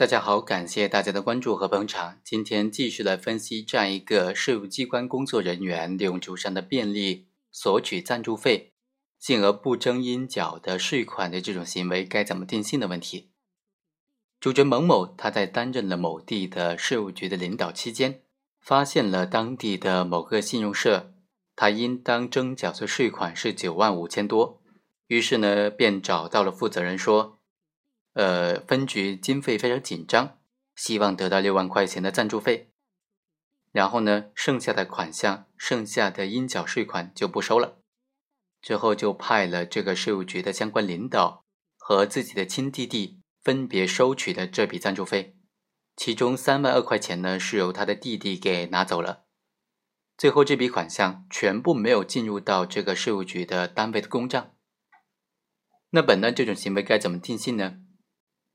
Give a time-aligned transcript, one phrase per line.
[0.00, 2.18] 大家好，感谢大家的关注和捧场。
[2.24, 8.72] 今天继续来分析这样一个税务机关工作人员利用主上的便利索取赞助费，
[9.18, 13.28] 进而不征应缴的税款的这种行为该怎么定性的问题。
[14.40, 18.22] 主角蒙某他在担任了某地的税务局的领导期间，
[18.58, 21.12] 发现了当地的某个信用社，
[21.54, 24.62] 他应当征缴的税款是九万五千多，
[25.08, 27.39] 于是呢便找到了负责人说。
[28.14, 30.38] 呃，分局经费非常紧张，
[30.74, 32.72] 希望得到六万块钱的赞助费。
[33.72, 37.78] 然后呢，剩下的款项、剩下的应缴税款就不收了。
[38.60, 41.44] 之后就派了这个税务局的相关领导
[41.78, 45.36] 和自己的亲弟弟分别收取的这笔赞助费，
[45.96, 49.24] 其中三万二块钱呢是由他的弟弟给拿走了。
[50.18, 54.52] 最后这笔款项全部没有进入到这个税务局的单位的公账。
[55.90, 57.78] 那本案这种行为该怎么定性呢？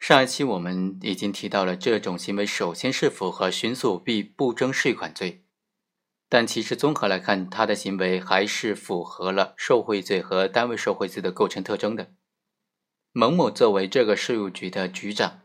[0.00, 5.44] 上一期我们已经提到了，这种行为首先是符合寻诉舞弊不征税款罪，
[6.26, 12.14] 但其实综合来看，他的行为还是符合了受贿罪和单位受贿罪的构成特征的。
[13.12, 15.42] 蒙某作为这个税务局的局长，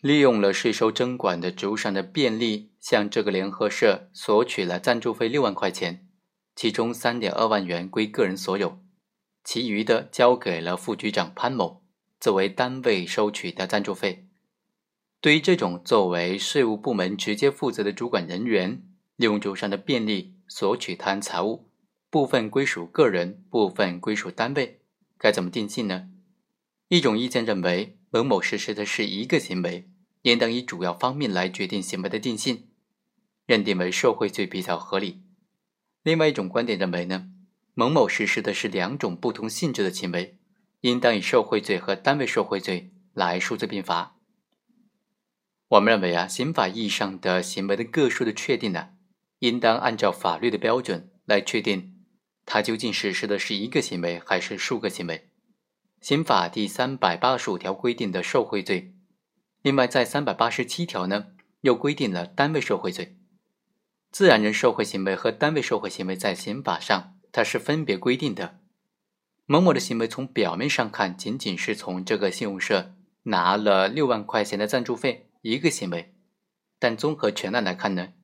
[0.00, 6.08] 利用了税收征管的职务上的便利，向这个联合社索取了赞助费六万块钱，
[6.56, 8.80] 其中三点二万元归个人所有，
[9.44, 11.81] 其余的交给了副局长潘某。
[12.22, 14.28] 作为单位收取的赞助费，
[15.20, 18.80] 对于这种作为税务部门直接负责的主管人员，
[19.16, 21.68] 利用主上的便利索取他人财物，
[22.10, 24.82] 部分归属个人，部分归属单位，
[25.18, 26.10] 该怎么定性呢？
[26.86, 29.90] 一种意见认为，某某实施的是一个行为，
[30.22, 32.68] 应当以主要方面来决定行为的定性，
[33.46, 35.24] 认定为受贿罪比较合理。
[36.04, 37.32] 另外一种观点认为呢，
[37.74, 40.38] 某某实施的是两种不同性质的行为。
[40.82, 44.16] 应当以受贿罪和单位受贿罪来数罪并罚。
[45.68, 48.90] 我们认为啊，刑法意义上的行为的个数的确定呢，
[49.38, 52.04] 应当按照法律的标准来确定，
[52.44, 55.30] 它究竟实施的是一个行为还是数个行为。
[56.00, 58.92] 刑法第三百八十五条规定的受贿罪，
[59.62, 61.28] 另外在三百八十七条呢，
[61.60, 63.16] 又规定了单位受贿罪。
[64.10, 68.58] 自然人受贿行为和单位受贿行为在刑法上它是分别规定的。
[69.52, 76.14] 蒙某的行为从表面上看，仅仅是从这个信用社拿了六万块钱的赞助费一个行为，
[76.78, 78.14] 但综合全案来看呢，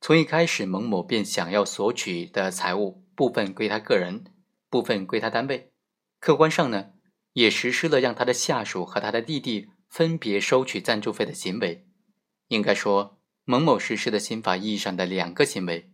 [0.00, 4.26] 从一开始蒙某便想要索取的财物部分归他个人，
[4.68, 5.72] 部分归他单位，
[6.20, 6.90] 客观上呢
[7.32, 11.88] 也实施了让他的下属和他的弟弟分别收取赞助费的行为。
[12.46, 15.90] 应该说，蒙某实施的刑法意义上的两个行为，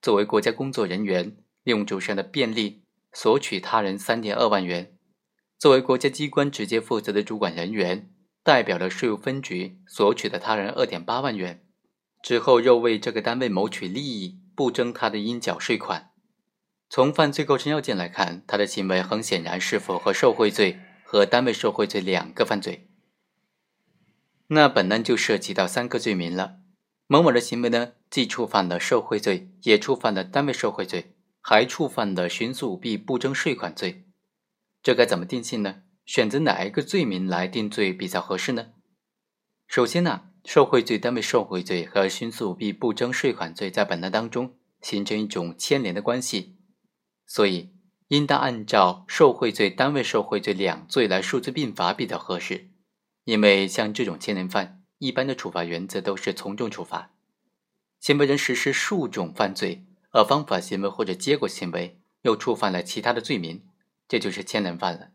[0.00, 2.81] 作为国家工作人员，利用主上的便利。
[3.12, 4.96] 索取他人三点二万元，
[5.58, 8.10] 作为国家机关直接负责的主管人员，
[8.42, 11.64] 代表了税务分局索取的他人二点八万元，
[12.22, 16.10] 之后又为这个单位谋取利益，不征他的应缴税款。
[16.88, 22.88] 从犯罪构成要件来看，他的行为很显然是符合受贿罪和单位受贿罪两个犯罪。
[24.48, 26.56] 那本案就涉及到三个罪名了。
[27.06, 31.11] 某某的行为呢，既触犯了受贿罪，也触犯了单位受贿罪。
[31.44, 34.06] 还触犯了寻诉舞弊不征税款罪，
[34.80, 35.82] 这该怎么定性呢？
[36.06, 38.68] 选择哪一个罪名来定罪比较合适呢？
[39.66, 46.56] 首先呢，受贿罪、单位受贿罪和寻诉舞弊不征税款罪在本案当中形成一种牵连的关系，
[47.26, 47.74] 所以
[48.08, 52.70] 应当按照受贿罪、单位受贿罪两罪来数罪并罚比较合适。
[53.24, 57.12] 因为像这种牵连犯，一般的处罚原则都是从重处罚，
[58.00, 59.86] 行为人实施数种犯罪。
[60.12, 63.62] 而方法行为或者结果行为又触犯了其他的罪名，
[64.06, 65.08] 这就是牵连犯了。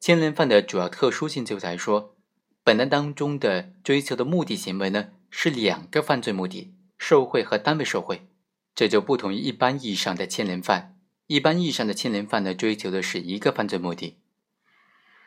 [0.00, 2.16] 牵连犯的主要特殊性就在说，
[2.64, 8.26] 本案当中的追求的目的行为呢是两个犯罪目的，受贿和单位受贿，
[8.74, 10.96] 这就不同于一般意义上的牵连犯。
[11.26, 14.16] 一般意义上的牵连犯呢追求的是一个犯罪目的，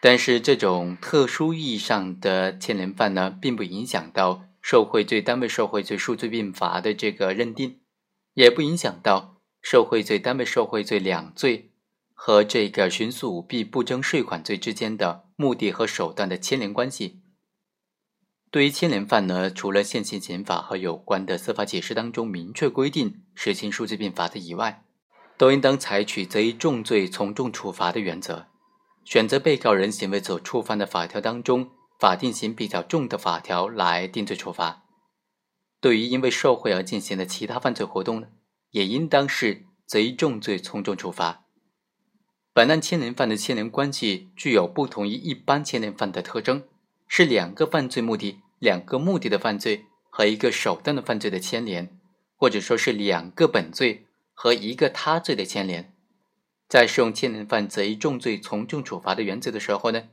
[0.02, 7.80] 但是这种特殊意义上的牵连犯呢，并不影响到受贿罪、单位受贿罪数罪并罚的这个认定。
[8.34, 11.72] 也不影响到受贿罪、单位受贿罪两罪
[12.14, 17.22] 和这个寻诉舞弊不征税款罪之间的目的和手段的牵连关系。
[18.50, 24.84] 对于牵连犯呢，除了现行刑法和有关的司法解释当中明确规定实行数罪并罚的以外，
[25.38, 28.46] 都应当采取择一重罪从重处罚的原则，
[29.04, 34.83] 选择被告人行为所触犯的法条当中法定刑比较重的法条来定罪处罚。
[35.84, 38.28] 对于因为受贿而进行的其他犯罪活动呢，
[38.72, 41.44] 也应当是择一重罪从重处罚。
[42.54, 46.64] 本案牵连犯的牵连关系具有不同于一般牵连犯的特征，
[47.06, 52.00] 是两个犯罪目的、两个目的的犯罪和一个手段的犯罪的牵连，
[52.38, 55.94] 或者说是两个本罪和一个他罪的牵连，
[56.70, 60.04] 在适用牵连犯贼重罪从重处罚的原则的时候呢，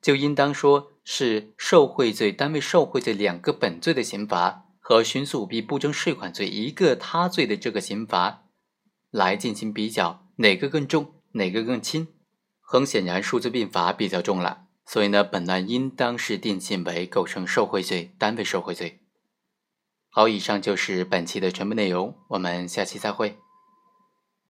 [0.00, 8.48] 就应当说是受贿罪单位受贿罪两个本罪的刑罚和徇私舞弊不征税款罪一个他罪的这个刑罚
[9.10, 12.08] 来进行比较，哪个更重，哪个更轻？
[12.60, 14.64] 很显然，数字并罚比较重了。
[14.84, 18.98] 所以呢，本案应当是定性为构成受贿罪，单位受贿罪。
[20.10, 23.38] 好，以上就是本期的全部内容，我们下期再会。